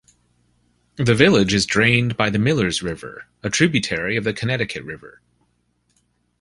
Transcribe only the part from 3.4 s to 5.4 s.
a tributary of the Connecticut River.